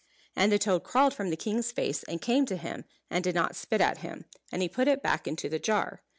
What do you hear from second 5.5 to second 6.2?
jar.